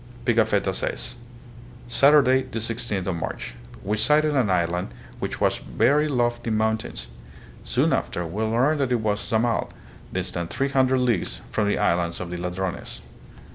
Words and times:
Pigafetta 0.25 0.73
says: 0.73 1.15
"Saturday, 1.87 2.41
the 2.41 2.57
16th 2.57 3.05
of 3.05 3.15
March, 3.17 3.53
we 3.83 3.95
sighted 3.97 4.33
an 4.35 4.49
island 4.49 4.87
which 5.19 5.35
has 5.35 5.59
very 5.59 6.07
lofty 6.07 6.49
moun 6.49 6.75
tains. 6.79 7.05
Soon 7.63 7.93
after 7.93 8.25
we 8.25 8.41
learned 8.41 8.79
that 8.79 8.91
it 8.91 8.99
was 9.01 9.19
Zamal, 9.19 9.69
distant 10.11 10.49
three 10.49 10.69
hundred 10.69 11.01
leagues 11.01 11.41
from 11.51 11.67
the 11.67 11.77
islands 11.77 12.19
of 12.19 12.31
the 12.31 12.37
Ladrones." 12.37 13.01